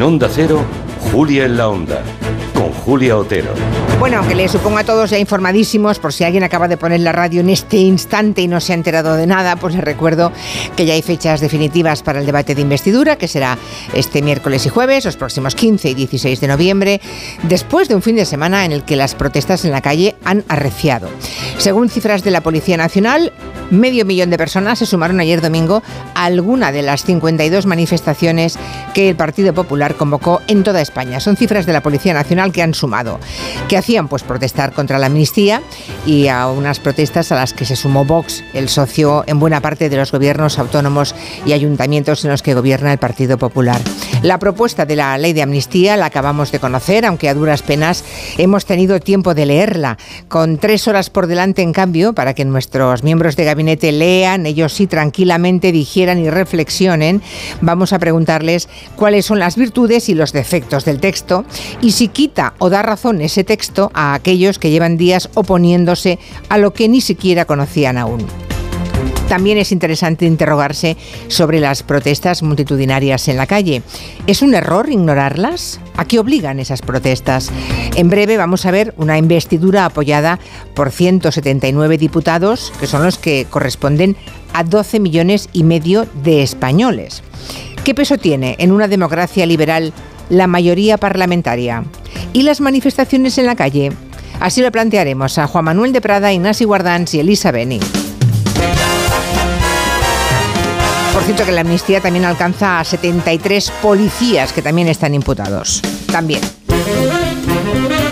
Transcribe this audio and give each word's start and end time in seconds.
En 0.00 0.04
Onda 0.04 0.30
Cero, 0.32 0.64
Julia 1.12 1.44
en 1.44 1.58
la 1.58 1.68
Onda, 1.68 2.02
con 2.54 2.72
Julia 2.72 3.18
Otero. 3.18 3.52
Bueno, 3.98 4.16
aunque 4.16 4.34
le 4.34 4.48
supongo 4.48 4.78
a 4.78 4.84
todos 4.84 5.10
ya 5.10 5.18
informadísimos, 5.18 5.98
por 5.98 6.14
si 6.14 6.24
alguien 6.24 6.42
acaba 6.42 6.68
de 6.68 6.78
poner 6.78 7.00
la 7.00 7.12
radio 7.12 7.42
en 7.42 7.50
este 7.50 7.76
instante 7.76 8.40
y 8.40 8.48
no 8.48 8.62
se 8.62 8.72
ha 8.72 8.76
enterado 8.76 9.14
de 9.14 9.26
nada, 9.26 9.56
pues 9.56 9.74
les 9.74 9.84
recuerdo 9.84 10.32
que 10.74 10.86
ya 10.86 10.94
hay 10.94 11.02
fechas 11.02 11.42
definitivas 11.42 12.02
para 12.02 12.20
el 12.20 12.24
debate 12.24 12.54
de 12.54 12.62
investidura, 12.62 13.16
que 13.16 13.28
será 13.28 13.58
este 13.92 14.22
miércoles 14.22 14.64
y 14.64 14.70
jueves, 14.70 15.04
los 15.04 15.18
próximos 15.18 15.54
15 15.54 15.90
y 15.90 15.94
16 15.94 16.40
de 16.40 16.48
noviembre, 16.48 17.00
después 17.42 17.90
de 17.90 17.94
un 17.94 18.00
fin 18.00 18.16
de 18.16 18.24
semana 18.24 18.64
en 18.64 18.72
el 18.72 18.84
que 18.84 18.96
las 18.96 19.14
protestas 19.14 19.66
en 19.66 19.70
la 19.70 19.82
calle 19.82 20.16
han 20.24 20.44
arreciado. 20.48 21.10
Según 21.58 21.90
cifras 21.90 22.24
de 22.24 22.30
la 22.30 22.40
Policía 22.40 22.78
Nacional, 22.78 23.34
medio 23.70 24.04
millón 24.04 24.30
de 24.30 24.38
personas 24.38 24.78
se 24.78 24.86
sumaron 24.86 25.20
ayer 25.20 25.40
domingo 25.40 25.82
a 26.14 26.24
alguna 26.24 26.72
de 26.72 26.82
las 26.82 27.04
52 27.04 27.66
manifestaciones 27.66 28.58
que 28.94 29.08
el 29.08 29.16
Partido 29.16 29.54
Popular 29.54 29.94
convocó 29.94 30.40
en 30.48 30.62
toda 30.62 30.80
España. 30.80 31.20
Son 31.20 31.36
cifras 31.36 31.66
de 31.66 31.72
la 31.72 31.82
Policía 31.82 32.14
Nacional 32.14 32.52
que 32.52 32.62
han 32.62 32.74
sumado. 32.74 33.18
¿Qué 33.68 33.76
hacían? 33.76 34.08
Pues 34.08 34.22
protestar 34.22 34.72
contra 34.72 34.98
la 34.98 35.06
amnistía 35.06 35.62
y 36.06 36.28
a 36.28 36.48
unas 36.48 36.80
protestas 36.80 37.32
a 37.32 37.36
las 37.36 37.52
que 37.52 37.64
se 37.64 37.76
sumó 37.76 38.04
Vox, 38.04 38.42
el 38.54 38.68
socio 38.68 39.24
en 39.26 39.38
buena 39.38 39.60
parte 39.60 39.88
de 39.88 39.96
los 39.96 40.12
gobiernos 40.12 40.58
autónomos 40.58 41.14
y 41.46 41.52
ayuntamientos 41.52 42.24
en 42.24 42.30
los 42.30 42.42
que 42.42 42.54
gobierna 42.54 42.92
el 42.92 42.98
Partido 42.98 43.38
Popular. 43.38 43.80
La 44.22 44.38
propuesta 44.38 44.84
de 44.86 44.96
la 44.96 45.16
ley 45.18 45.32
de 45.32 45.42
amnistía 45.42 45.96
la 45.96 46.06
acabamos 46.06 46.52
de 46.52 46.58
conocer, 46.58 47.06
aunque 47.06 47.28
a 47.28 47.34
duras 47.34 47.62
penas 47.62 48.04
hemos 48.38 48.66
tenido 48.66 49.00
tiempo 49.00 49.34
de 49.34 49.46
leerla, 49.46 49.98
con 50.28 50.58
tres 50.58 50.88
horas 50.88 51.10
por 51.10 51.26
delante 51.26 51.62
en 51.62 51.72
cambio, 51.72 52.12
para 52.12 52.34
que 52.34 52.44
nuestros 52.44 53.02
miembros 53.02 53.36
de 53.36 53.44
lean, 53.92 54.46
ellos 54.46 54.72
sí 54.72 54.86
tranquilamente 54.86 55.72
digieran 55.72 56.18
y 56.18 56.30
reflexionen, 56.30 57.22
vamos 57.60 57.92
a 57.92 57.98
preguntarles 57.98 58.68
cuáles 58.96 59.26
son 59.26 59.38
las 59.38 59.56
virtudes 59.56 60.08
y 60.08 60.14
los 60.14 60.32
defectos 60.32 60.84
del 60.84 61.00
texto 61.00 61.44
y 61.80 61.92
si 61.92 62.08
quita 62.08 62.54
o 62.58 62.70
da 62.70 62.82
razón 62.82 63.20
ese 63.20 63.44
texto 63.44 63.90
a 63.94 64.14
aquellos 64.14 64.58
que 64.58 64.70
llevan 64.70 64.96
días 64.96 65.30
oponiéndose 65.34 66.18
a 66.48 66.58
lo 66.58 66.72
que 66.72 66.88
ni 66.88 67.00
siquiera 67.00 67.44
conocían 67.44 67.98
aún. 67.98 68.26
También 69.30 69.58
es 69.58 69.70
interesante 69.70 70.26
interrogarse 70.26 70.96
sobre 71.28 71.60
las 71.60 71.84
protestas 71.84 72.42
multitudinarias 72.42 73.28
en 73.28 73.36
la 73.36 73.46
calle. 73.46 73.82
¿Es 74.26 74.42
un 74.42 74.54
error 74.54 74.90
ignorarlas? 74.90 75.78
¿A 75.96 76.04
qué 76.04 76.18
obligan 76.18 76.58
esas 76.58 76.82
protestas? 76.82 77.52
En 78.00 78.08
breve 78.08 78.38
vamos 78.38 78.64
a 78.64 78.70
ver 78.70 78.94
una 78.96 79.18
investidura 79.18 79.84
apoyada 79.84 80.38
por 80.72 80.90
179 80.90 81.98
diputados, 81.98 82.72
que 82.80 82.86
son 82.86 83.04
los 83.04 83.18
que 83.18 83.44
corresponden 83.50 84.16
a 84.54 84.64
12 84.64 85.00
millones 85.00 85.50
y 85.52 85.64
medio 85.64 86.06
de 86.24 86.42
españoles. 86.42 87.22
¿Qué 87.84 87.94
peso 87.94 88.16
tiene 88.16 88.56
en 88.58 88.72
una 88.72 88.88
democracia 88.88 89.44
liberal 89.44 89.92
la 90.30 90.46
mayoría 90.46 90.96
parlamentaria? 90.96 91.84
¿Y 92.32 92.44
las 92.44 92.62
manifestaciones 92.62 93.36
en 93.36 93.44
la 93.44 93.54
calle? 93.54 93.92
Así 94.40 94.62
lo 94.62 94.72
plantearemos 94.72 95.36
a 95.36 95.46
Juan 95.46 95.66
Manuel 95.66 95.92
de 95.92 96.00
Prada, 96.00 96.32
Ignasi 96.32 96.64
Guardans 96.64 97.12
y 97.12 97.20
Elisa 97.20 97.50
Beni. 97.50 97.80
Por 101.12 101.22
cierto 101.24 101.44
que 101.44 101.52
la 101.52 101.60
amnistía 101.60 102.00
también 102.00 102.24
alcanza 102.24 102.80
a 102.80 102.84
73 102.84 103.70
policías 103.82 104.54
que 104.54 104.62
también 104.62 104.88
están 104.88 105.12
imputados. 105.12 105.82
También. 106.10 106.40
Música 107.62 108.09